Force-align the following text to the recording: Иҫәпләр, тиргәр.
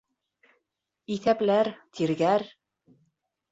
Иҫәпләр, 1.17 1.71
тиргәр. 2.01 2.49